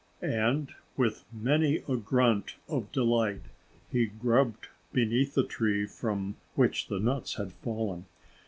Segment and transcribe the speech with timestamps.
[0.23, 3.43] And with many a grunt of delight
[3.91, 8.07] he grubbed beneath the tree from which the nuts had fallen.